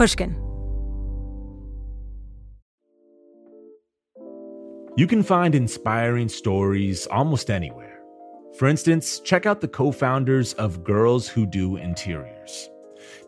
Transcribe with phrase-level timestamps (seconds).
[0.00, 0.34] Pushkin.
[4.96, 8.00] You can find inspiring stories almost anywhere.
[8.56, 12.70] For instance, check out the co founders of Girls Who Do Interiors.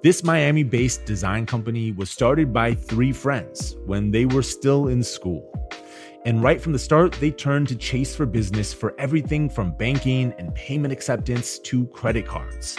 [0.03, 5.03] This Miami based design company was started by three friends when they were still in
[5.03, 5.47] school.
[6.25, 10.33] And right from the start, they turned to Chase for Business for everything from banking
[10.39, 12.79] and payment acceptance to credit cards.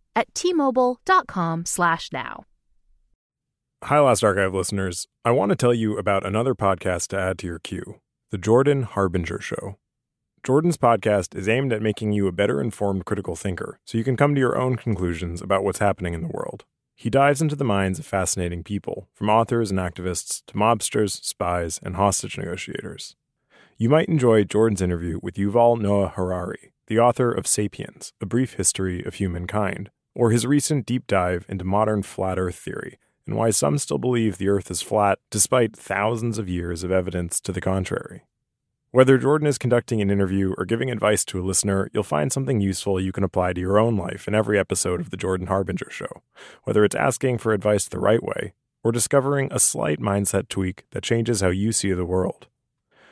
[0.15, 2.43] at t-mobile.com/now.
[3.85, 7.47] Hi Last Archive listeners, I want to tell you about another podcast to add to
[7.47, 9.77] your queue, The Jordan Harbinger Show.
[10.43, 14.17] Jordan's podcast is aimed at making you a better informed critical thinker so you can
[14.17, 16.65] come to your own conclusions about what's happening in the world.
[16.95, 21.79] He dives into the minds of fascinating people, from authors and activists to mobsters, spies,
[21.81, 23.15] and hostage negotiators.
[23.77, 28.53] You might enjoy Jordan's interview with Yuval Noah Harari, the author of Sapiens, A Brief
[28.53, 33.49] History of Humankind, or his recent deep dive into modern flat earth theory and why
[33.49, 37.61] some still believe the earth is flat despite thousands of years of evidence to the
[37.61, 38.23] contrary.
[38.91, 42.59] Whether Jordan is conducting an interview or giving advice to a listener, you'll find something
[42.59, 45.89] useful you can apply to your own life in every episode of The Jordan Harbinger
[45.89, 46.23] Show,
[46.63, 51.03] whether it's asking for advice the right way or discovering a slight mindset tweak that
[51.03, 52.47] changes how you see the world.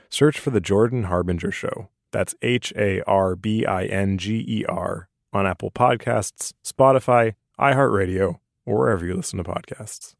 [0.10, 1.88] Search for The Jordan Harbinger Show.
[2.12, 8.40] That's H A R B I N G E R on Apple Podcasts, Spotify, iHeartRadio,
[8.66, 10.16] or wherever you listen to podcasts.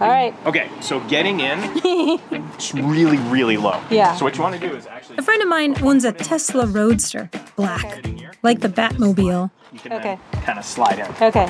[0.00, 0.34] All right.
[0.46, 3.80] Okay, so getting in, it's really, really low.
[3.90, 4.14] Yeah.
[4.16, 5.18] So what you want to do is actually.
[5.18, 8.02] A friend of mine owns a Tesla Roadster, black,
[8.42, 9.50] like the Batmobile.
[9.72, 10.18] You can Okay.
[10.32, 11.06] kind of slide in.
[11.22, 11.46] Okay.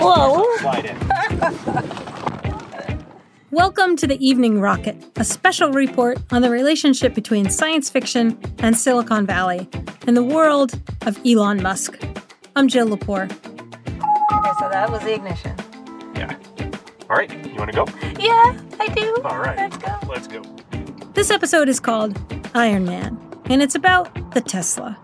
[0.00, 0.44] Whoa.
[0.58, 2.22] Slide in.
[3.56, 8.76] Welcome to the Evening Rocket, a special report on the relationship between science fiction and
[8.76, 9.66] Silicon Valley
[10.06, 11.98] and the world of Elon Musk.
[12.54, 13.32] I'm Jill Lepore.
[13.32, 15.56] Okay, so that was the ignition.
[16.14, 16.36] Yeah.
[17.08, 17.86] All right, you want to go?
[18.20, 19.16] Yeah, I do.
[19.24, 19.56] All right.
[19.56, 19.98] Let's go.
[20.06, 20.42] Let's go.
[21.14, 22.14] This episode is called
[22.54, 24.98] Iron Man, and it's about the Tesla.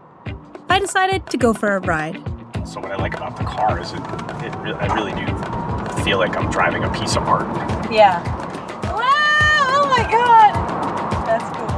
[0.68, 2.16] I decided to go for a ride.
[2.68, 5.61] So what I like about the car is it, it re- I really do
[6.04, 7.46] feel like I'm driving a piece of art.
[7.92, 8.22] Yeah.
[8.84, 9.66] Wow!
[9.68, 10.54] Oh my god!
[11.26, 11.68] That's cool.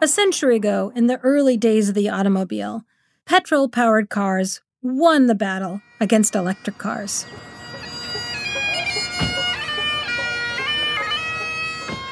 [0.00, 2.84] A century ago, in the early days of the automobile,
[3.26, 7.24] petrol powered cars won the battle against electric cars.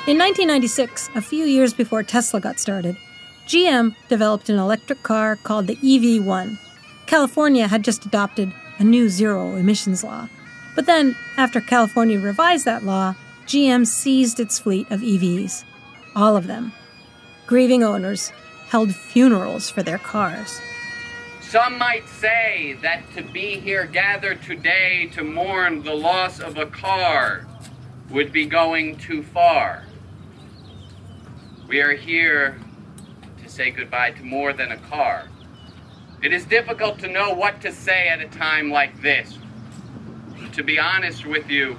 [0.06, 2.97] In 1996, a few years before Tesla got started,
[3.47, 6.59] GM developed an electric car called the EV1.
[7.06, 10.29] California had just adopted a new zero emissions law.
[10.75, 13.15] But then, after California revised that law,
[13.47, 15.65] GM seized its fleet of EVs.
[16.17, 16.73] All of them.
[17.47, 18.33] Grieving owners
[18.69, 20.61] held funerals for their cars.
[21.41, 26.67] Some might say that to be here gathered today to mourn the loss of a
[26.67, 27.47] car
[28.09, 29.85] would be going too far.
[31.69, 32.59] We are here
[33.43, 35.29] to say goodbye to more than a car.
[36.22, 39.38] It is difficult to know what to say at a time like this.
[40.52, 41.78] To be honest with you,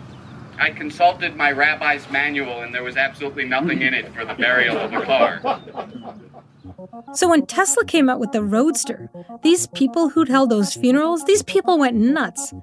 [0.58, 4.78] I consulted my rabbi's manual and there was absolutely nothing in it for the burial
[4.78, 5.62] of a car.
[7.14, 9.10] So when Tesla came out with the Roadster,
[9.44, 12.54] these people who'd held those funerals, these people went nuts.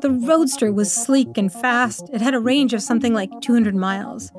[0.00, 2.08] The Roadster was sleek and fast.
[2.12, 4.32] It had a range of something like 200 miles.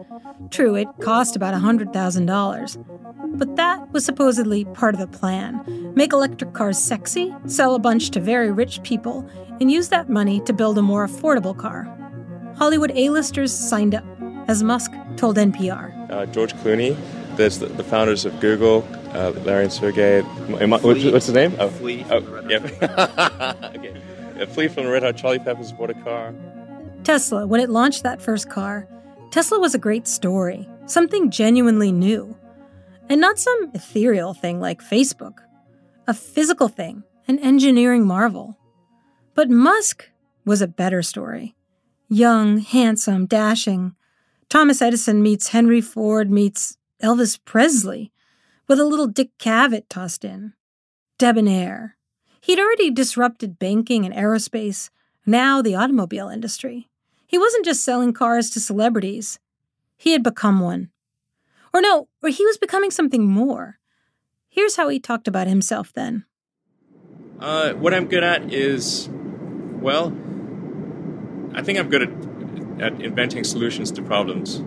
[0.50, 3.38] True, it cost about $100,000.
[3.38, 5.94] But that was supposedly part of the plan.
[5.96, 9.28] Make electric cars sexy, sell a bunch to very rich people,
[9.62, 11.88] and use that money to build a more affordable car.
[12.58, 14.04] Hollywood A-listers signed up,
[14.48, 16.10] as Musk told NPR.
[16.12, 16.98] uh, George Clooney.
[17.36, 18.82] There's the, the founders of Google,
[19.14, 20.22] uh, Larry and Sergey.
[20.22, 21.56] What's, what's his name?
[21.60, 22.06] Oh, Flea.
[22.10, 23.72] oh yeah.
[23.76, 24.02] okay.
[24.40, 26.34] A Flea from the Red Hot Chili Peppers bought a car.
[27.04, 28.88] Tesla, when it launched that first car,
[29.32, 32.36] Tesla was a great story, something genuinely new.
[33.10, 35.40] And not some ethereal thing like Facebook,
[36.08, 38.58] a physical thing, an engineering marvel.
[39.34, 40.10] But Musk
[40.46, 41.56] was a better story.
[42.08, 43.96] Young, handsome, dashing.
[44.48, 48.12] Thomas Edison meets Henry Ford meets Elvis Presley,
[48.70, 50.54] with a little Dick Cavett tossed in.
[51.18, 51.98] Debonair.
[52.40, 54.92] He'd already disrupted banking and aerospace,
[55.26, 56.88] now the automobile industry.
[57.26, 59.40] He wasn't just selling cars to celebrities,
[59.98, 60.92] he had become one.
[61.74, 63.80] Or no, or he was becoming something more.
[64.48, 66.26] Here's how he talked about himself then.
[67.40, 69.10] Uh, what I'm good at is,
[69.82, 70.16] well,
[71.54, 74.64] I think I'm good at, at inventing solutions to problems.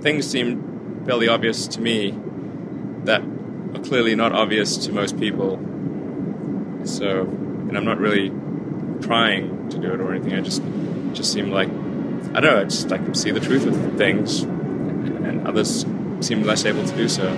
[0.00, 2.18] Things seem fairly obvious to me
[3.04, 3.22] that
[3.74, 5.56] are clearly not obvious to most people.
[6.84, 8.30] So, and I'm not really
[9.00, 10.34] trying to do it or anything.
[10.34, 10.62] I just
[11.12, 11.68] just seem like
[12.34, 12.60] I don't know.
[12.60, 15.84] I just like see the truth of things, and others
[16.20, 17.28] seem less able to do so.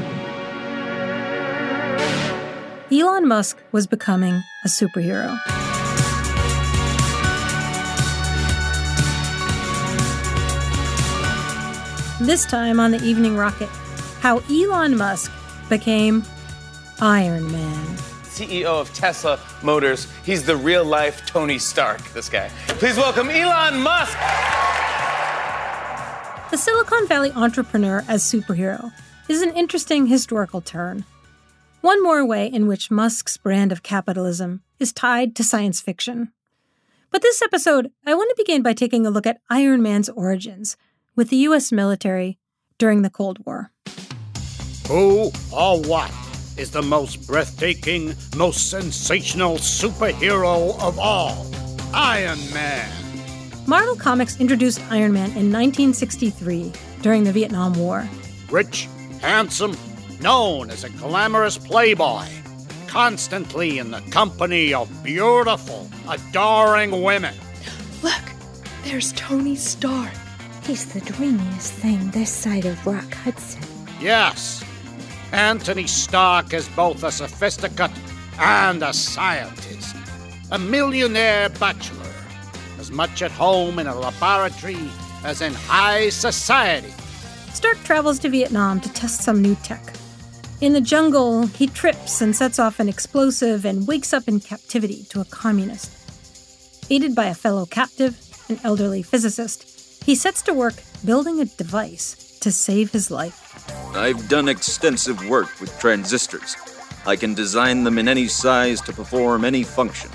[2.93, 5.37] Elon Musk was becoming a superhero.
[12.21, 13.69] This time on the Evening Rocket,
[14.21, 15.33] how Elon Musk
[15.69, 16.23] became
[17.01, 17.97] Iron Man.
[18.35, 20.09] CEO of Tesla Motors.
[20.25, 22.49] He's the real life Tony Stark, this guy.
[22.67, 24.19] Please welcome Elon Musk.
[26.51, 28.93] The Silicon Valley entrepreneur as superhero
[29.29, 31.05] is an interesting historical turn.
[31.81, 36.33] One more way in which Musk's brand of capitalism is tied to science fiction.
[37.11, 40.77] But this episode, I want to begin by taking a look at Iron Man's origins
[41.15, 42.39] with the US military
[42.79, 43.71] during the Cold War.
[44.89, 46.13] Who or what
[46.59, 51.47] is the most breathtaking, most sensational superhero of all?
[51.95, 52.91] Iron Man.
[53.67, 56.71] Marvel Comics introduced Iron Man in 1963
[57.01, 58.07] during the Vietnam War.
[58.51, 58.89] Rich,
[59.23, 59.75] handsome,
[60.21, 62.27] known as a glamorous playboy,
[62.87, 67.35] constantly in the company of beautiful, adoring women.
[68.03, 68.23] Look,
[68.85, 70.13] there's Tony Stark.
[70.65, 73.63] He's the dreamiest thing this side of Rock Hudson.
[73.99, 74.63] Yes,
[75.35, 77.91] Anthony Stark is both a sophisticate
[78.39, 79.97] and a scientist,
[80.53, 82.15] a millionaire bachelor,
[82.79, 84.79] as much at home in a laboratory
[85.25, 86.95] as in high society.
[87.53, 89.83] Stark travels to Vietnam to test some new tech.
[90.61, 95.03] In the jungle, he trips and sets off an explosive and wakes up in captivity
[95.09, 95.91] to a communist.
[96.91, 98.17] Aided by a fellow captive,
[98.49, 103.44] an elderly physicist, he sets to work building a device to save his life.
[103.95, 106.57] I've done extensive work with transistors.
[107.07, 110.11] I can design them in any size to perform any function.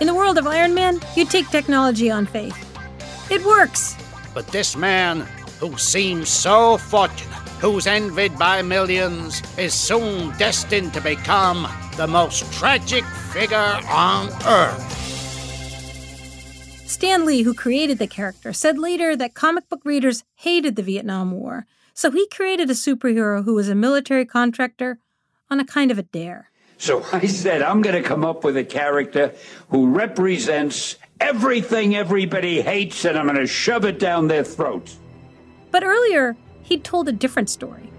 [0.00, 2.56] In the world of Iron Man, you take technology on faith.
[3.30, 3.96] It works!
[4.34, 5.20] But this man,
[5.60, 12.52] who seems so fortunate, who's envied by millions, is soon destined to become the most
[12.52, 14.90] tragic figure on Earth.
[16.86, 21.30] Stan Lee, who created the character, said later that comic book readers hated the Vietnam
[21.32, 24.98] War, so he created a superhero who was a military contractor
[25.48, 26.50] on a kind of a dare.
[26.76, 29.34] So I said, I'm going to come up with a character
[29.70, 34.98] who represents everything everybody hates, and I'm going to shove it down their throats.
[35.70, 37.90] But earlier, he'd told a different story.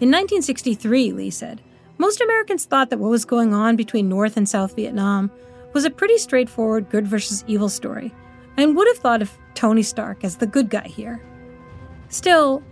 [0.00, 1.62] In 1963, Lee said,
[1.98, 5.30] most Americans thought that what was going on between North and South Vietnam
[5.72, 8.12] was a pretty straightforward good versus evil story,
[8.56, 11.20] and would have thought of Tony Stark as the good guy here.
[12.08, 12.62] Still,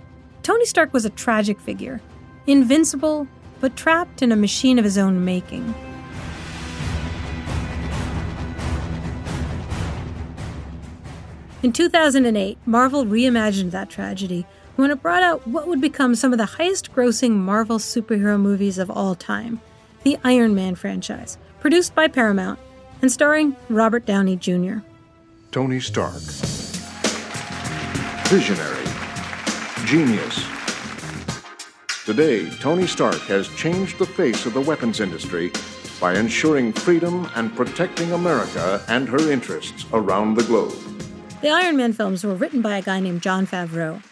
[0.43, 2.01] Tony Stark was a tragic figure,
[2.47, 3.29] invincible,
[3.61, 5.75] but trapped in a machine of his own making.
[11.63, 14.45] In 2008, Marvel reimagined that tragedy
[14.75, 18.79] when it brought out what would become some of the highest grossing Marvel superhero movies
[18.79, 19.61] of all time
[20.03, 22.59] the Iron Man franchise, produced by Paramount
[23.01, 24.79] and starring Robert Downey Jr.
[25.53, 26.23] Tony Stark.
[28.27, 28.82] Visionary.
[29.93, 30.47] Genius.
[32.07, 35.53] Today, Tony Stark has changed the face of the weapons industry
[36.01, 40.73] by ensuring freedom and protecting America and her interests around the globe.
[41.43, 44.03] The Iron Man films were written by a guy named Jon Favreau.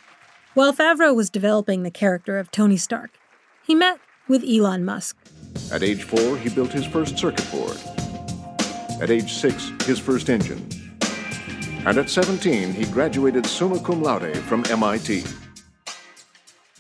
[0.53, 3.13] While Favreau was developing the character of Tony Stark,
[3.65, 5.17] he met with Elon Musk.
[5.73, 7.79] At age four, he built his first circuit board.
[9.01, 10.69] At age six, his first engine.
[11.87, 15.25] And at 17, he graduated summa cum laude from MIT.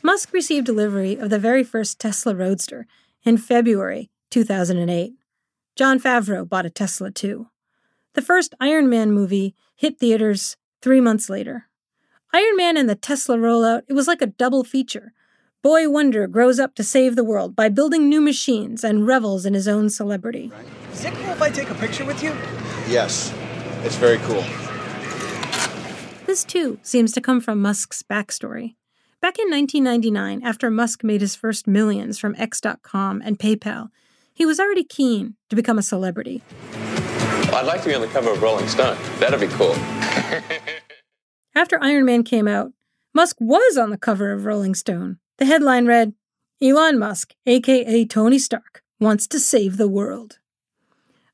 [0.02, 2.86] Musk received delivery of the very first Tesla Roadster
[3.22, 5.12] in February 2008.
[5.76, 7.48] Jon Favreau bought a Tesla too.
[8.14, 11.66] The first Iron Man movie hit theaters three months later.
[12.32, 15.12] Iron Man and the Tesla rollout, it was like a double feature.
[15.62, 19.52] Boy Wonder grows up to save the world by building new machines and revels in
[19.52, 20.50] his own celebrity.
[20.92, 22.30] Is it cool if I take a picture with you?
[22.88, 23.34] Yes,
[23.84, 24.42] it's very cool.
[26.24, 28.76] This too seems to come from Musk's backstory.
[29.20, 33.90] Back in 1999, after Musk made his first millions from X.com and PayPal,
[34.32, 36.42] he was already keen to become a celebrity.
[36.72, 38.96] I'd like to be on the cover of Rolling Stone.
[39.18, 39.74] That'd be cool.
[41.54, 42.72] After Iron Man came out,
[43.12, 45.18] Musk was on the cover of Rolling Stone.
[45.36, 46.14] The headline read
[46.62, 50.38] Elon Musk, aka Tony Stark, wants to save the world.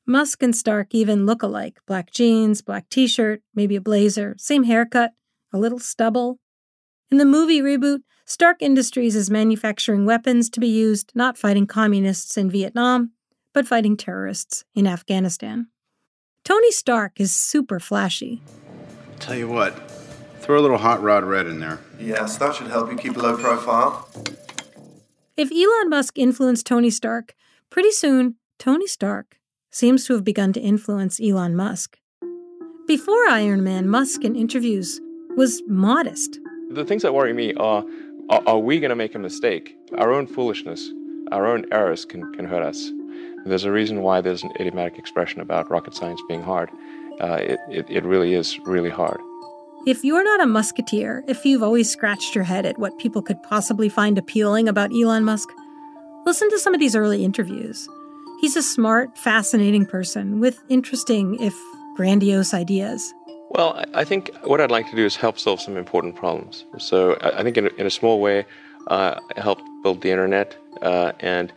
[0.05, 4.63] Musk and Stark even look alike black jeans, black t shirt, maybe a blazer, same
[4.63, 5.11] haircut,
[5.53, 6.39] a little stubble.
[7.09, 12.35] In the movie reboot, Stark Industries is manufacturing weapons to be used not fighting communists
[12.35, 13.11] in Vietnam,
[13.53, 15.67] but fighting terrorists in Afghanistan.
[16.43, 18.41] Tony Stark is super flashy.
[19.21, 19.89] Tell you what,
[20.41, 21.79] throw a little hot rod red in there.
[21.97, 24.09] Yes, that should help you keep a low profile.
[25.37, 27.35] If Elon Musk influenced Tony Stark,
[27.69, 29.39] pretty soon, Tony Stark
[29.71, 31.99] seems to have begun to influence Elon Musk.
[32.85, 34.99] Before Iron Man, Musk in interviews
[35.37, 36.39] was modest.
[36.69, 37.83] The things that worry me are
[38.29, 39.77] are, are we going to make a mistake?
[39.97, 40.91] Our own foolishness,
[41.31, 42.91] our own errors can, can hurt us.
[43.45, 46.69] There's a reason why there's an idiomatic expression about rocket science being hard.
[47.21, 49.19] Uh, it, it, it really is really hard.
[49.85, 53.41] If you're not a musketeer, if you've always scratched your head at what people could
[53.43, 55.47] possibly find appealing about Elon Musk,
[56.25, 57.87] listen to some of these early interviews.
[58.41, 61.55] He's a smart, fascinating person with interesting, if
[61.95, 63.13] grandiose, ideas.
[63.49, 66.65] Well, I- think what I'd like to do is help solve some important problems.
[66.77, 68.45] So I think in a, in a small way,
[68.87, 69.19] uh,
[69.83, 71.51] build the internet, uh, and,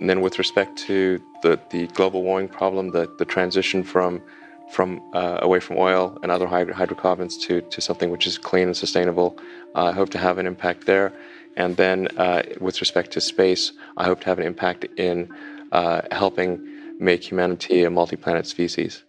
[0.00, 4.22] and then with respect to the, the global warming problem, the, the transition from
[4.70, 8.68] from uh, away from oil and other hyd- hydrocarbons to, to something which is clean
[8.68, 9.36] and sustainable,
[9.74, 11.12] uh, I hope to have an impact there.
[11.56, 15.28] And then uh, with respect to space, I hope to have an impact in
[15.72, 16.64] uh, helping
[17.00, 19.02] make humanity a multi-planet species.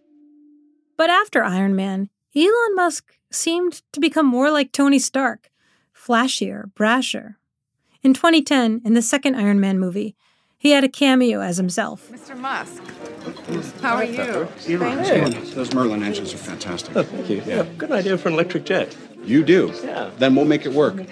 [0.98, 5.52] But after Iron Man, Elon Musk seemed to become more like Tony Stark,
[5.94, 7.36] flashier, brasher.
[8.04, 10.16] In 2010, in the second Iron Man movie,
[10.58, 12.10] he had a cameo as himself.
[12.10, 12.38] Mr.
[12.38, 12.82] Musk,
[13.82, 14.48] how are you?
[15.54, 16.96] Those Merlin engines are fantastic.
[16.96, 17.44] Oh, thank you.
[17.46, 18.96] Yeah, good idea for an electric jet.
[19.26, 19.74] You do?
[19.84, 20.12] Yeah.
[20.18, 21.04] Then we'll make it work.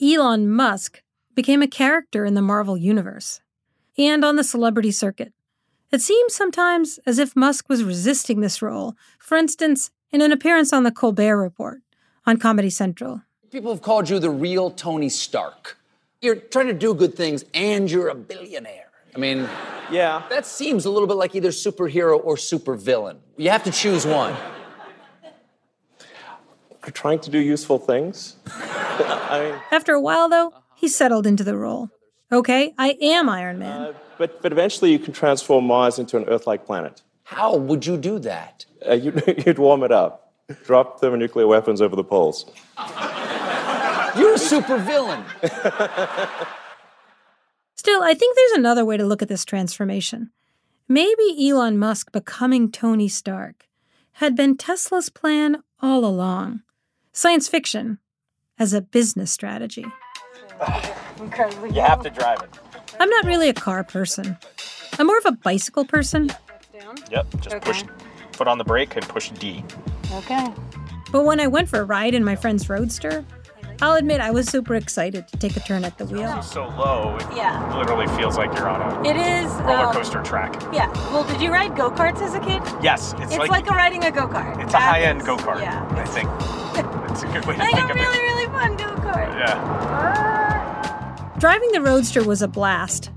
[0.00, 1.02] Elon Musk
[1.34, 3.40] became a character in the Marvel Universe
[3.98, 5.32] and on the celebrity circuit.
[5.90, 10.72] It seems sometimes as if Musk was resisting this role, for instance, in an appearance
[10.72, 11.80] on The Colbert Report
[12.26, 13.22] on Comedy Central.
[13.50, 15.78] People have called you the real Tony Stark.
[16.20, 18.90] You're trying to do good things and you're a billionaire.
[19.14, 19.48] I mean,
[19.90, 20.22] yeah.
[20.28, 23.18] That seems a little bit like either superhero or supervillain.
[23.36, 24.34] You have to choose one.
[26.84, 28.36] You're trying to do useful things.
[28.46, 31.90] I mean, After a while, though, he settled into the role.
[32.30, 33.80] Okay, I am Iron Man.
[33.80, 37.02] Uh, but but eventually you can transform Mars into an Earth-like planet.
[37.24, 38.65] How would you do that?
[38.86, 40.32] Uh, you'd, you'd warm it up,
[40.64, 42.44] drop thermonuclear weapons over the poles.
[44.16, 45.24] You're a supervillain.
[47.74, 50.30] Still, I think there's another way to look at this transformation.
[50.88, 53.66] Maybe Elon Musk becoming Tony Stark
[54.12, 56.62] had been Tesla's plan all along.
[57.12, 57.98] Science fiction
[58.58, 59.84] as a business strategy.
[61.18, 61.70] Incredibly.
[61.70, 62.50] You have to drive it.
[62.98, 64.38] I'm not really a car person.
[64.98, 66.30] I'm more of a bicycle person.
[67.10, 67.26] Yep.
[67.40, 67.84] Just push
[68.36, 69.64] foot on the brake and push D.
[70.12, 70.46] Okay.
[71.10, 73.24] But when I went for a ride in my friend's Roadster,
[73.82, 76.34] I'll admit I was super excited to take a turn at the wheel.
[76.38, 77.76] It's so low, it Yeah.
[77.76, 79.50] literally feels like you're on a It is.
[79.62, 80.54] roller um, coaster track.
[80.72, 80.88] Yeah.
[81.12, 82.62] Well, did you ride go karts as a kid?
[82.82, 84.62] Yes, it's, It's, like, like, a riding a go kart.
[84.62, 85.60] it's a high-end go kart.
[85.60, 85.86] Yeah.
[85.90, 86.28] I think
[87.10, 88.22] it's a good way to Like think a of really, it.
[88.22, 89.38] really fun go kart.
[89.38, 91.32] Yeah.
[91.38, 93.10] Driving the Roadster was a blast,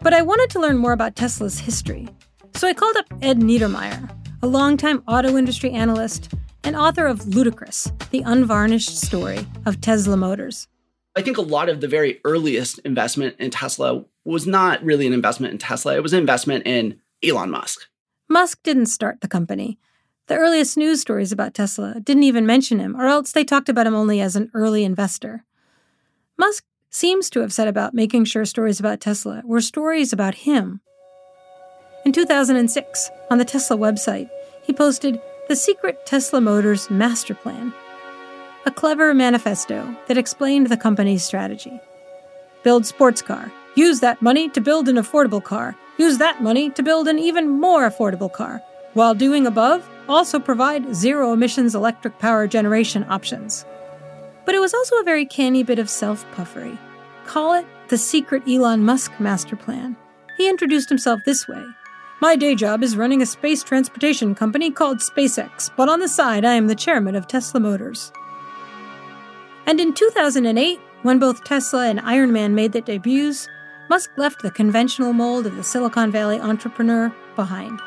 [0.00, 2.08] but I wanted to learn more about Tesla's history.
[2.56, 4.10] So I called up Ed Niedermeyer,
[4.44, 6.34] a longtime auto industry analyst
[6.64, 10.66] and author of Ludicrous, the unvarnished story of Tesla Motors.
[11.14, 15.12] I think a lot of the very earliest investment in Tesla was not really an
[15.12, 15.94] investment in Tesla.
[15.94, 17.88] It was an investment in Elon Musk.
[18.28, 19.78] Musk didn't start the company.
[20.26, 23.86] The earliest news stories about Tesla didn't even mention him, or else they talked about
[23.86, 25.44] him only as an early investor.
[26.36, 30.80] Musk seems to have set about making sure stories about Tesla were stories about him.
[32.04, 34.28] In 2006, on the Tesla website,
[34.62, 37.72] he posted the secret Tesla Motors master plan,
[38.66, 41.80] a clever manifesto that explained the company's strategy.
[42.64, 46.82] Build sports car, use that money to build an affordable car, use that money to
[46.82, 48.60] build an even more affordable car.
[48.94, 53.64] while doing above, also provide zero emissions electric power generation options.
[54.44, 56.76] But it was also a very canny bit of self puffery.
[57.26, 59.96] Call it the secret Elon Musk master plan.
[60.36, 61.64] He introduced himself this way
[62.22, 66.44] My day job is running a space transportation company called SpaceX, but on the side,
[66.44, 68.12] I am the chairman of Tesla Motors.
[69.66, 73.48] And in 2008, when both Tesla and Iron Man made their debuts,
[73.90, 77.80] Musk left the conventional mold of the Silicon Valley entrepreneur behind.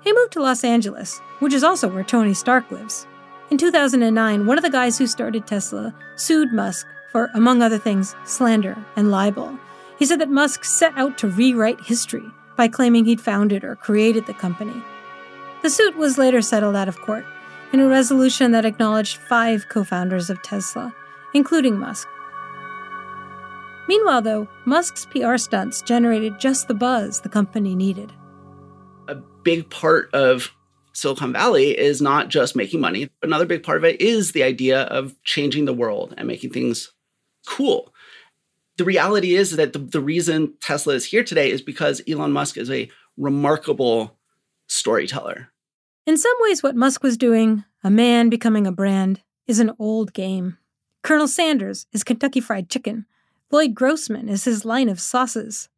[0.00, 3.06] He moved to Los Angeles, which is also where Tony Stark lives.
[3.52, 8.16] In 2009, one of the guys who started Tesla sued Musk for, among other things,
[8.24, 9.56] slander and libel.
[10.00, 12.24] He said that Musk set out to rewrite history
[12.56, 14.82] by claiming he'd founded or created the company.
[15.60, 17.26] The suit was later settled out of court
[17.70, 20.94] in a resolution that acknowledged five co founders of Tesla,
[21.34, 22.08] including Musk.
[23.88, 28.10] Meanwhile, though, Musk's PR stunts generated just the buzz the company needed.
[29.06, 30.50] A big part of
[30.94, 33.10] Silicon Valley is not just making money.
[33.22, 36.90] Another big part of it is the idea of changing the world and making things
[37.46, 37.89] cool.
[38.80, 42.56] The reality is that the, the reason Tesla is here today is because Elon Musk
[42.56, 44.16] is a remarkable
[44.68, 45.48] storyteller.
[46.06, 50.14] In some ways, what Musk was doing, a man becoming a brand, is an old
[50.14, 50.56] game.
[51.02, 53.04] Colonel Sanders is Kentucky Fried Chicken.
[53.50, 55.68] Lloyd Grossman is his line of sauces.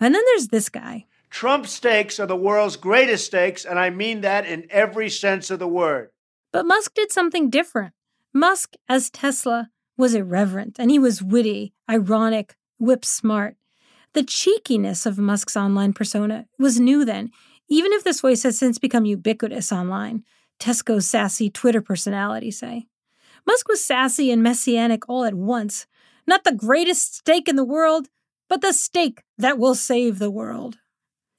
[0.00, 1.06] And then there's this guy.
[1.30, 5.60] Trump steaks are the world's greatest steaks, and I mean that in every sense of
[5.60, 6.10] the word.
[6.50, 7.94] But Musk did something different.
[8.32, 13.56] Musk, as Tesla, was irreverent, and he was witty, ironic, whip smart.
[14.12, 17.30] The cheekiness of Musk's online persona was new then,
[17.68, 20.24] even if this voice has since become ubiquitous online.
[20.60, 22.86] Tesco's sassy Twitter personality, say.
[23.46, 25.86] Musk was sassy and messianic all at once.
[26.26, 28.08] Not the greatest steak in the world,
[28.48, 30.78] but the steak that will save the world.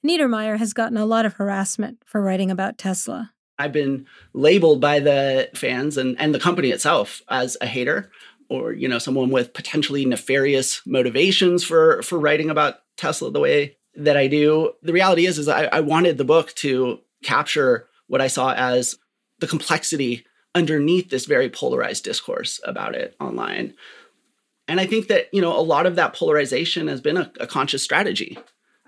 [0.06, 3.32] Niedermeyer has gotten a lot of harassment for writing about Tesla.
[3.58, 8.10] I've been labeled by the fans and, and the company itself as a hater
[8.48, 13.76] or you know someone with potentially nefarious motivations for for writing about Tesla the way
[13.96, 14.72] that I do.
[14.82, 18.96] The reality is is I, I wanted the book to capture what I saw as
[19.38, 23.74] the complexity underneath this very polarized discourse about it online.
[24.68, 27.46] And I think that, you know, a lot of that polarization has been a, a
[27.46, 28.38] conscious strategy.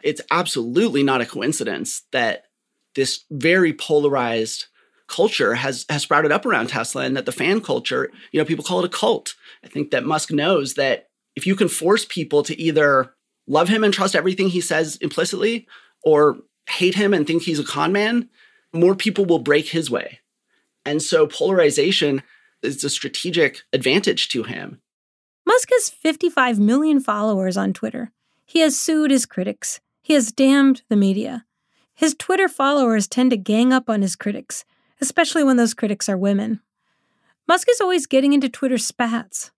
[0.02, 2.44] It's absolutely not a coincidence that
[2.94, 4.66] this very polarized
[5.08, 8.64] culture has has sprouted up around Tesla and that the fan culture, you know, people
[8.64, 9.34] call it a cult.
[9.64, 13.14] I think that Musk knows that if you can force people to either
[13.46, 15.66] love him and trust everything he says implicitly
[16.04, 18.28] or hate him and think he's a con man,
[18.72, 20.20] more people will break his way.
[20.84, 22.22] And so polarization
[22.62, 24.80] is a strategic advantage to him.
[25.46, 28.12] Musk has 55 million followers on Twitter.
[28.44, 29.80] He has sued his critics.
[30.02, 31.44] He has damned the media.
[31.94, 34.64] His Twitter followers tend to gang up on his critics,
[35.00, 36.60] especially when those critics are women.
[37.46, 39.50] Musk is always getting into Twitter spats.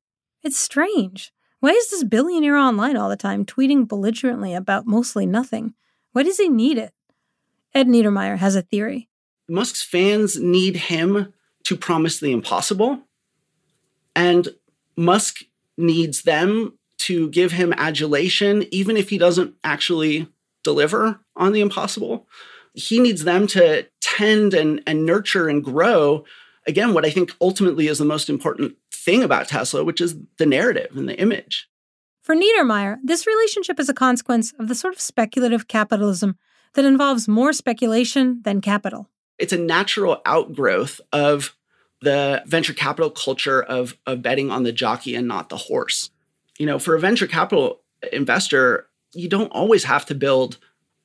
[0.42, 1.32] It's strange.
[1.60, 5.74] Why is this billionaire online all the time, tweeting belligerently about mostly nothing?
[6.12, 6.92] Why does he need it?
[7.74, 9.08] Ed Niedermeyer has a theory.
[9.48, 11.32] Musk's fans need him
[11.64, 13.00] to promise the impossible,
[14.16, 14.48] and
[14.96, 15.42] Musk
[15.76, 20.28] needs them to give him adulation, even if he doesn't actually
[20.62, 22.26] deliver on the impossible.
[22.74, 23.86] He needs them to
[24.20, 26.24] tend and, and nurture and grow.
[26.66, 30.44] Again, what I think ultimately is the most important thing about Tesla, which is the
[30.44, 31.68] narrative and the image.
[32.20, 36.36] For Niedermeyer, this relationship is a consequence of the sort of speculative capitalism
[36.74, 39.08] that involves more speculation than capital.
[39.38, 41.56] It's a natural outgrowth of
[42.02, 46.10] the venture capital culture of, of betting on the jockey and not the horse.
[46.58, 47.80] You know, for a venture capital
[48.12, 50.58] investor, you don't always have to build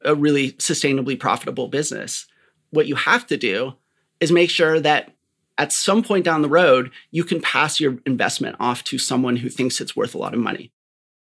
[0.04, 2.28] a really sustainably profitable business.
[2.76, 3.74] What you have to do
[4.20, 5.14] is make sure that
[5.58, 9.50] at some point down the road, you can pass your investment off to someone who
[9.50, 10.72] thinks it's worth a lot of money.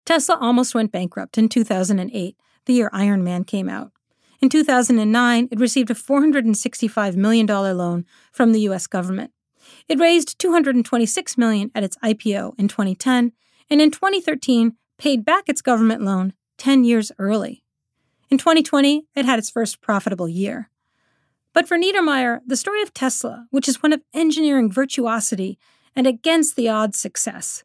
[0.04, 3.92] Tesla almost went bankrupt in 2008, the year Iron Man came out.
[4.40, 9.30] In 2009, it received a $465 million loan from the US government.
[9.88, 13.32] It raised 226 million at its IPO in 2010,
[13.70, 17.62] and in 2013 paid back its government loan 10 years early.
[18.30, 20.70] In 2020, it had its first profitable year.
[21.56, 25.58] But for Niedermeyer, the story of Tesla, which is one of engineering virtuosity
[25.94, 27.64] and against the odds success,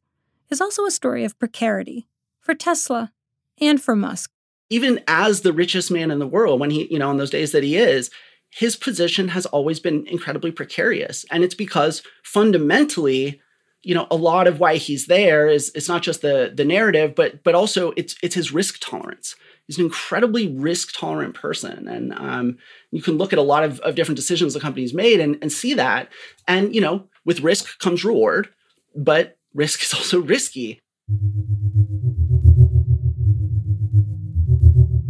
[0.50, 2.08] is also a story of precarity
[2.40, 3.12] for Tesla
[3.60, 4.32] and for Musk.
[4.70, 7.52] Even as the richest man in the world, when he, you know, in those days
[7.52, 8.10] that he is,
[8.50, 11.26] his position has always been incredibly precarious.
[11.30, 13.42] And it's because fundamentally,
[13.84, 17.14] you know, a lot of why he's there is it's not just the the narrative,
[17.14, 19.36] but but also it's it's his risk tolerance.
[19.68, 22.58] He's an incredibly risk tolerant person, and um,
[22.92, 25.52] you can look at a lot of, of different decisions the company's made and, and
[25.52, 26.10] see that.
[26.48, 28.50] And you know, with risk comes reward,
[28.96, 30.82] but risk is also risky.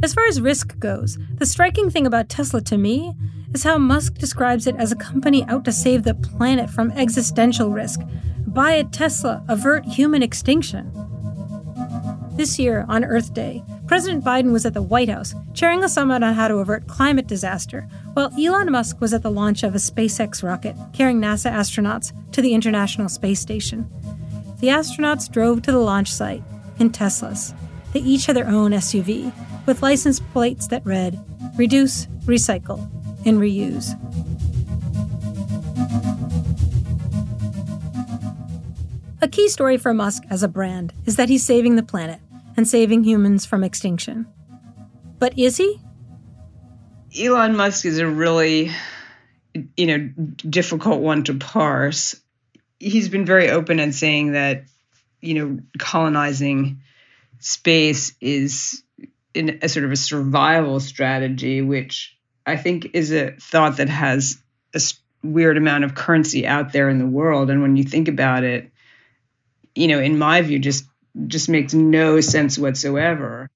[0.04, 3.14] As far as risk goes, the striking thing about Tesla to me
[3.54, 7.70] is how Musk describes it as a company out to save the planet from existential
[7.70, 8.00] risk.
[8.48, 10.92] Buy a Tesla, avert human extinction.
[12.42, 16.24] This year, on Earth Day, President Biden was at the White House chairing a summit
[16.24, 19.78] on how to avert climate disaster, while Elon Musk was at the launch of a
[19.78, 23.88] SpaceX rocket carrying NASA astronauts to the International Space Station.
[24.60, 26.42] The astronauts drove to the launch site
[26.80, 27.54] in Teslas.
[27.94, 29.32] They each had their own SUV,
[29.68, 31.24] with license plates that read
[31.58, 32.80] Reduce, Recycle,
[33.24, 33.94] and Reuse.
[39.22, 42.20] A key story for Musk as a brand is that he's saving the planet
[42.62, 44.28] and saving humans from extinction.
[45.18, 45.82] But is he?
[47.20, 48.70] Elon Musk is a really,
[49.76, 49.98] you know,
[50.48, 52.22] difficult one to parse.
[52.78, 54.66] He's been very open in saying that,
[55.22, 56.82] you know, colonizing
[57.40, 58.84] space is
[59.34, 64.38] in a sort of a survival strategy, which I think is a thought that has
[64.76, 64.82] a
[65.24, 67.50] weird amount of currency out there in the world.
[67.50, 68.70] And when you think about it,
[69.74, 70.86] you know, in my view, just
[71.28, 73.50] just makes no sense whatsoever.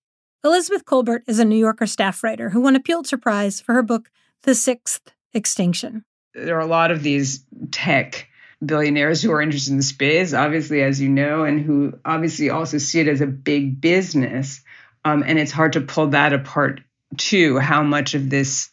[0.44, 3.82] Elizabeth Kolbert is a New Yorker staff writer who won a Pulitzer Prize for her
[3.82, 4.12] book,
[4.44, 5.02] The Sixth
[5.34, 6.04] Extinction.
[6.34, 8.28] There are a lot of these tech
[8.64, 13.00] billionaires who are interested in space, obviously, as you know, and who obviously also see
[13.00, 14.62] it as a big business.
[15.04, 16.82] Um, and it's hard to pull that apart
[17.18, 17.58] too.
[17.60, 18.70] How much of this,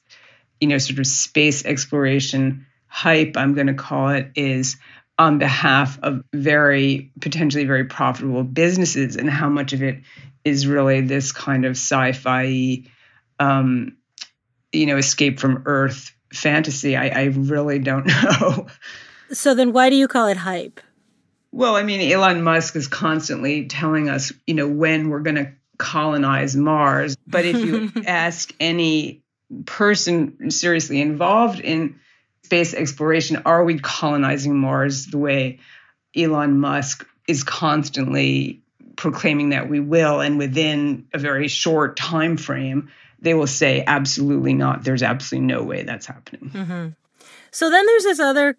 [0.61, 4.77] you know, sort of space exploration hype, I'm going to call it, is
[5.19, 10.01] on behalf of very potentially very profitable businesses, and how much of it
[10.45, 12.83] is really this kind of sci-fi,
[13.39, 13.97] um,
[14.73, 16.97] you know, escape from Earth fantasy.
[16.97, 18.67] I, I really don't know.
[19.33, 20.81] So then, why do you call it hype?
[21.53, 25.53] Well, I mean, Elon Musk is constantly telling us, you know, when we're going to
[25.77, 27.17] colonize Mars.
[27.27, 29.23] But if you ask any
[29.67, 32.01] person seriously involved in
[32.53, 35.59] space exploration, are we colonizing Mars the way
[36.15, 38.61] Elon Musk is constantly
[38.97, 40.21] proclaiming that we will?
[40.21, 42.91] And within a very short time frame
[43.23, 44.85] they will say absolutely not.
[44.85, 46.51] There's absolutely no way that's happening.
[46.51, 46.89] Mm-hmm.
[47.53, 48.57] so then there's this other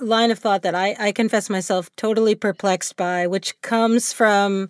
[0.00, 4.68] line of thought that I, I confess myself totally perplexed by which comes from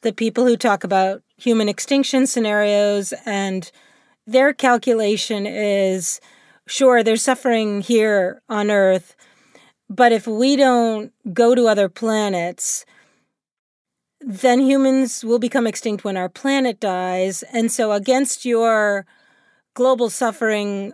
[0.00, 3.70] the people who talk about human extinction scenarios, and
[4.26, 6.20] their calculation is
[6.70, 9.16] sure, there's suffering here on Earth,
[9.88, 12.86] but if we don't go to other planets,
[14.20, 17.42] then humans will become extinct when our planet dies.
[17.52, 19.06] And so, against your
[19.74, 20.92] global suffering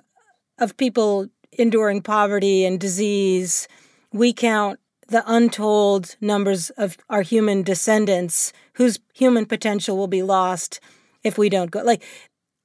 [0.59, 3.69] of people enduring poverty and disease,
[4.13, 10.81] we count the untold numbers of our human descendants whose human potential will be lost
[11.23, 11.83] if we don't go.
[11.83, 12.03] Like,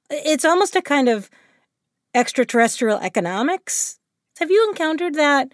[0.10, 1.30] it's almost a kind of
[2.13, 4.00] extraterrestrial economics.
[4.39, 5.52] Have you encountered that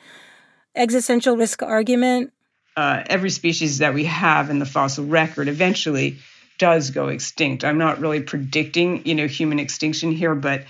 [0.75, 2.31] existential risk argument?
[2.75, 6.17] Uh, every species that we have in the fossil record eventually
[6.59, 7.63] does go extinct.
[7.63, 10.65] I'm not really predicting, you know, human extinction here, but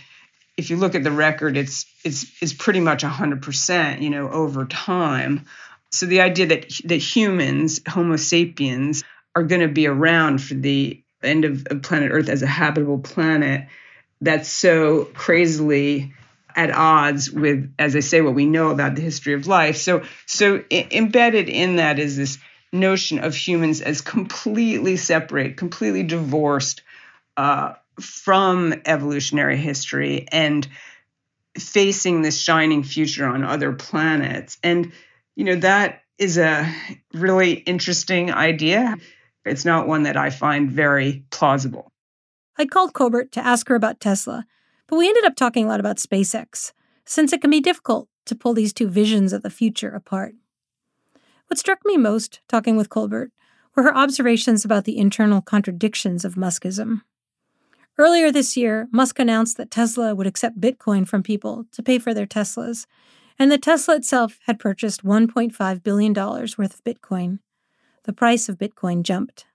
[0.55, 4.65] if you look at the record, it's it's it's pretty much 100%, you know, over
[4.65, 5.45] time.
[5.91, 9.03] So the idea that that humans, Homo sapiens,
[9.35, 12.99] are going to be around for the end of, of planet Earth as a habitable
[12.99, 13.67] planet
[14.21, 16.13] that's so crazily
[16.55, 19.77] at odds with, as I say, what we know about the history of life.
[19.77, 22.39] So, so I- embedded in that is this
[22.73, 26.81] notion of humans as completely separate, completely divorced
[27.37, 30.67] uh, from evolutionary history, and
[31.57, 34.57] facing this shining future on other planets.
[34.63, 34.91] And
[35.35, 36.71] you know that is a
[37.13, 38.97] really interesting idea.
[39.45, 41.91] It's not one that I find very plausible.
[42.57, 44.45] I'd called Kolbert to ask her about Tesla,
[44.87, 46.73] but we ended up talking a lot about SpaceX,
[47.05, 50.35] since it can be difficult to pull these two visions of the future apart.
[51.47, 53.31] What struck me most, talking with Kolbert
[53.75, 57.01] were her observations about the internal contradictions of Muskism.
[57.97, 62.13] Earlier this year, Musk announced that Tesla would accept Bitcoin from people to pay for
[62.13, 62.85] their Teslas,
[63.39, 67.39] and that Tesla itself had purchased $1.5 billion worth of Bitcoin
[68.07, 69.46] the price of Bitcoin jumped.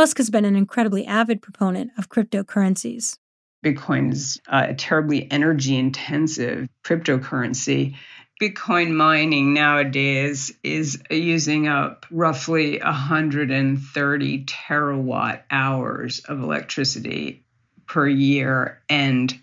[0.00, 3.18] Musk has been an incredibly avid proponent of cryptocurrencies.
[3.62, 7.96] Bitcoin is uh, a terribly energy intensive cryptocurrency.
[8.40, 17.44] Bitcoin mining nowadays is using up roughly 130 terawatt hours of electricity
[17.86, 18.80] per year.
[18.88, 19.38] And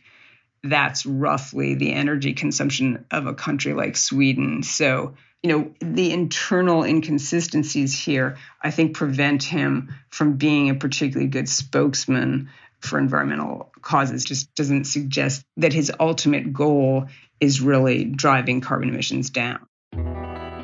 [0.63, 4.63] that's roughly the energy consumption of a country like Sweden.
[4.63, 5.13] So,
[5.43, 11.47] you know, the internal inconsistencies here, I think, prevent him from being a particularly good
[11.47, 14.23] spokesman for environmental causes.
[14.25, 17.05] Just doesn't suggest that his ultimate goal
[17.39, 19.65] is really driving carbon emissions down.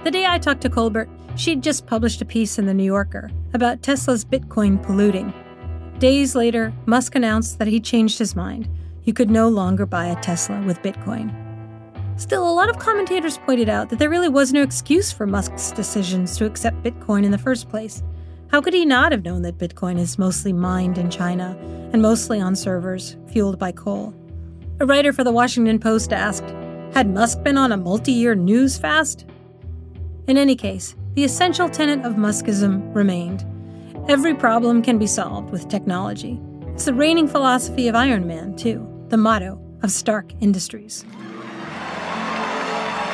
[0.03, 3.31] The day I talked to Kolbert, she'd just published a piece in The New Yorker
[3.53, 5.33] about Tesla's Bitcoin polluting.
[5.99, 8.67] Days later, Musk announced that he changed his mind.
[9.03, 11.42] You could no longer buy a Tesla with Bitcoin.
[12.15, 15.71] Still, a lot of commentators pointed out that there really was no excuse for Musk's
[15.71, 18.03] decisions to accept Bitcoin in the first place.
[18.51, 21.57] How could he not have known that Bitcoin is mostly mined in China
[21.91, 24.13] and mostly on servers fueled by coal?
[24.79, 26.53] A writer for the Washington Post asked,
[26.93, 29.25] had Musk been on a multi year news fast?
[30.27, 33.43] In any case, the essential tenet of Muskism remained.
[34.07, 36.39] Every problem can be solved with technology.
[36.67, 41.05] It's the reigning philosophy of Iron Man, too, the motto of Stark Industries.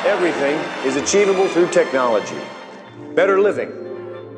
[0.06, 2.40] Everything is achievable through technology.
[3.14, 3.70] Better living,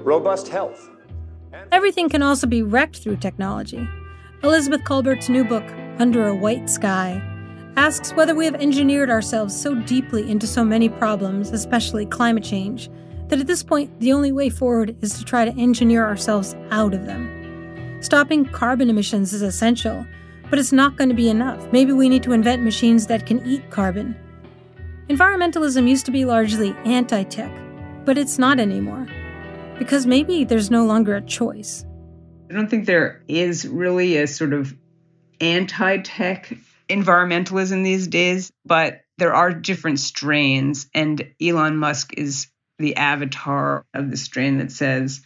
[0.02, 0.90] robust health.
[1.70, 3.88] Everything can also be wrecked through technology.
[4.42, 5.62] Elizabeth Kolbert's new book,
[6.00, 7.22] Under a White Sky,
[7.76, 12.90] asks whether we have engineered ourselves so deeply into so many problems, especially climate change,
[13.28, 16.92] that at this point the only way forward is to try to engineer ourselves out
[16.92, 17.98] of them.
[18.00, 20.04] Stopping carbon emissions is essential,
[20.50, 21.72] but it's not going to be enough.
[21.72, 24.16] Maybe we need to invent machines that can eat carbon.
[25.08, 27.50] Environmentalism used to be largely anti tech,
[28.04, 29.08] but it's not anymore.
[29.78, 31.84] Because maybe there's no longer a choice.
[32.48, 34.76] I don't think there is really a sort of
[35.40, 36.52] anti tech
[36.88, 42.46] environmentalism these days, but there are different strains, and Elon Musk is
[42.78, 45.22] the avatar of the strain that says,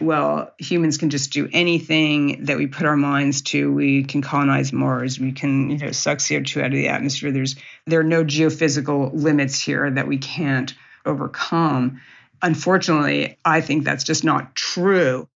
[0.00, 3.72] well, humans can just do anything that we put our minds to.
[3.72, 5.20] We can colonize Mars.
[5.20, 7.30] We can, you know, suck CO2 out of the atmosphere.
[7.30, 7.54] There's
[7.86, 10.74] there are no geophysical limits here that we can't
[11.06, 12.00] overcome.
[12.42, 15.28] Unfortunately, I think that's just not true.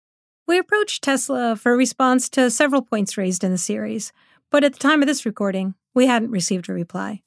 [0.48, 4.12] We approached Tesla for a response to several points raised in the series,
[4.50, 7.22] but at the time of this recording, we hadn't received a reply.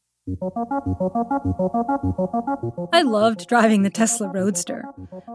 [2.93, 4.85] I loved driving the Tesla Roadster.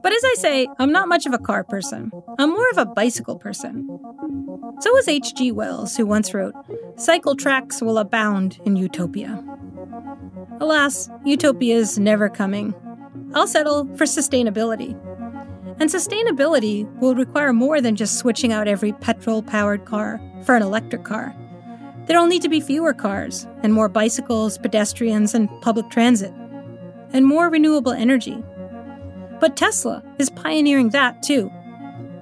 [0.03, 2.11] But as I say, I'm not much of a car person.
[2.39, 3.87] I'm more of a bicycle person.
[4.81, 5.53] So was H.G.
[5.53, 6.55] Wells, who once wrote,
[6.97, 9.43] Cycle tracks will abound in utopia.
[10.61, 12.75] Alas, utopia is never coming.
[13.35, 14.99] I'll settle for sustainability.
[15.79, 20.63] And sustainability will require more than just switching out every petrol powered car for an
[20.63, 21.35] electric car.
[22.07, 26.33] There'll need to be fewer cars, and more bicycles, pedestrians, and public transit,
[27.13, 28.43] and more renewable energy.
[29.41, 31.51] But Tesla is pioneering that too.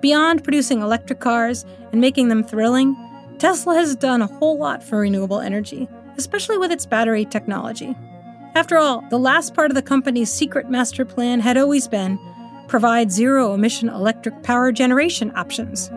[0.00, 2.96] Beyond producing electric cars and making them thrilling,
[3.38, 7.94] Tesla has done a whole lot for renewable energy, especially with its battery technology.
[8.54, 12.18] After all, the last part of the company's secret master plan had always been
[12.68, 15.90] provide zero emission electric power generation options.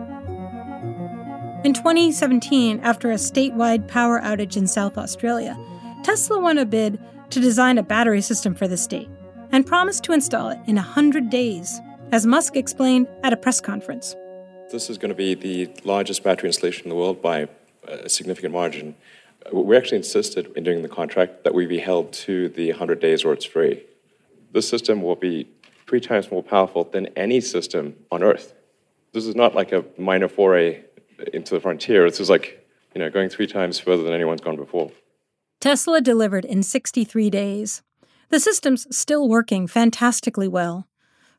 [1.64, 5.58] In 2017, after a statewide power outage in South Australia,
[6.04, 9.08] Tesla won a bid to design a battery system for the state
[9.50, 11.80] and promised to install it in 100 days,
[12.12, 14.14] as Musk explained at a press conference.
[14.70, 17.48] This is going to be the largest battery installation in the world by
[17.88, 18.94] a significant margin.
[19.52, 23.24] We actually insisted in doing the contract that we be held to the 100 days
[23.24, 23.82] or it's free.
[24.52, 25.48] This system will be
[25.88, 28.54] three times more powerful than any system on Earth.
[29.12, 30.84] This is not like a minor foray
[31.32, 32.08] into the frontier.
[32.08, 34.90] This is like, you know, going three times further than anyone's gone before.
[35.60, 37.82] Tesla delivered in 63 days.
[38.28, 40.86] The system's still working fantastically well.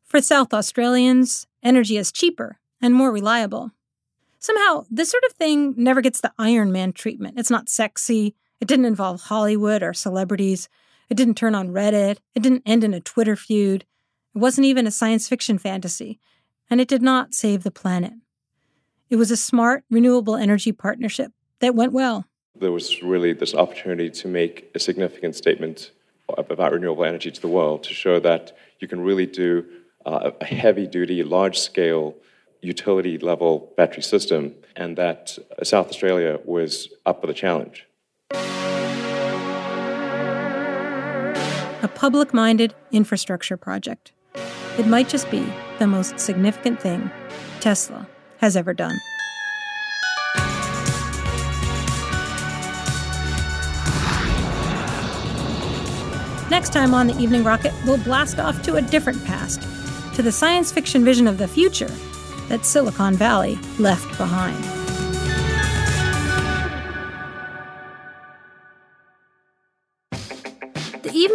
[0.04, 3.72] For South Australians, energy is cheaper and more reliable.
[4.39, 7.38] Somehow, this sort of thing never gets the Iron Man treatment.
[7.38, 8.36] It's not sexy.
[8.60, 10.70] It didn't involve Hollywood or celebrities.
[11.10, 12.18] It didn't turn on Reddit.
[12.36, 13.86] It didn't end in a Twitter feud.
[14.36, 16.20] It wasn't even a science fiction fantasy.
[16.70, 18.13] And it did not save the planet.
[19.10, 22.26] It was a smart, renewable energy partnership that went well.
[22.56, 25.89] There was really this opportunity to make a significant statement
[26.38, 29.65] about renewable energy to the world to show that you can really do
[30.06, 32.13] uh, a heavy duty, large scale,
[32.62, 37.88] utility level battery system, and that South Australia was up for the challenge.
[41.82, 44.12] A public minded infrastructure project.
[44.78, 47.10] It might just be the most significant thing
[47.60, 48.08] Tesla
[48.39, 48.99] has ever done.
[56.49, 59.62] Next time on the Evening Rocket, we'll blast off to a different past,
[60.15, 61.91] to the science fiction vision of the future
[62.47, 64.79] that Silicon Valley left behind.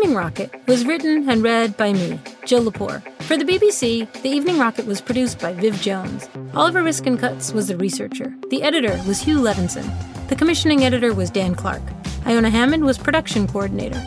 [0.05, 3.01] Evening Rocket was written and read by me, Jill Lepore.
[3.23, 6.29] For the BBC, The Evening Rocket was produced by Viv Jones.
[6.55, 8.31] Oliver Riskin Kutz was the researcher.
[8.51, 9.89] The editor was Hugh Levinson.
[10.29, 11.81] The commissioning editor was Dan Clark.
[12.27, 13.99] Iona Hammond was production coordinator.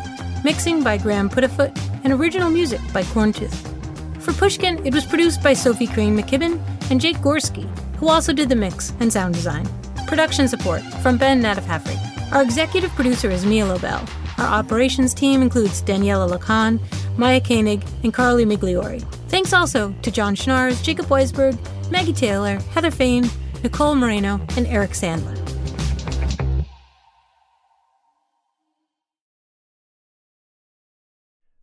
[0.44, 4.22] Mixing by Graham Puddifoot and original music by Corntooth.
[4.22, 8.50] For Pushkin, it was produced by Sophie Crane McKibben and Jake Gorski, who also did
[8.50, 9.68] the mix and sound design.
[10.06, 12.32] Production support from Ben Naddaff-Hafrey.
[12.34, 14.08] Our executive producer is Mia Lobel.
[14.38, 16.80] Our operations team includes Daniella Lakhan,
[17.18, 19.02] Maya Koenig, and Carly Migliori.
[19.30, 21.58] Thanks also to Jon Schnaars, Jacob Weisberg,
[21.92, 23.30] Maggie Taylor, Heather Fain,
[23.64, 25.36] Nicole Morano, and Eric Sandler.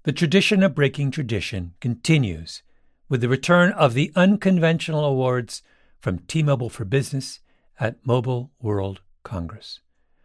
[0.03, 2.63] The tradition of breaking tradition continues
[3.09, 5.63] with the return of the unconventional awards
[5.99, 7.41] from T-Mobile for Business
[7.81, 9.81] at Mobile World Congress.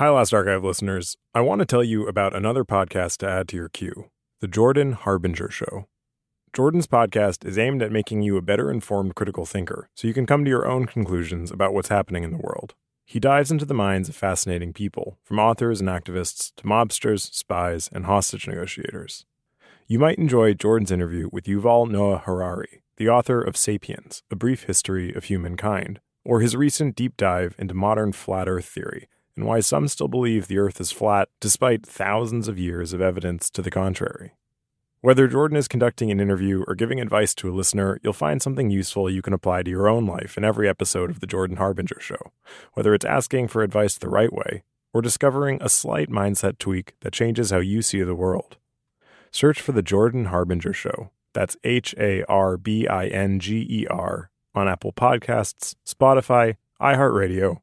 [0.00, 1.18] Hi, Last Archive listeners.
[1.34, 4.08] I want to tell you about another podcast to add to your queue
[4.40, 5.88] The Jordan Harbinger Show.
[6.54, 10.24] Jordan's podcast is aimed at making you a better informed critical thinker so you can
[10.24, 12.72] come to your own conclusions about what's happening in the world.
[13.04, 17.90] He dives into the minds of fascinating people, from authors and activists to mobsters, spies,
[17.92, 19.26] and hostage negotiators.
[19.86, 24.62] You might enjoy Jordan's interview with Yuval Noah Harari, the author of Sapiens, A Brief
[24.62, 29.06] History of Humankind, or his recent deep dive into modern flat Earth theory
[29.40, 33.48] and why some still believe the Earth is flat despite thousands of years of evidence
[33.48, 34.32] to the contrary.
[35.00, 38.68] Whether Jordan is conducting an interview or giving advice to a listener, you'll find something
[38.70, 42.00] useful you can apply to your own life in every episode of The Jordan Harbinger
[42.00, 42.32] Show,
[42.74, 47.14] whether it's asking for advice the right way or discovering a slight mindset tweak that
[47.14, 48.58] changes how you see the world.
[49.30, 51.12] Search for The Jordan Harbinger Show.
[51.32, 57.62] That's H A R B I N G E R on Apple Podcasts, Spotify, iHeartRadio,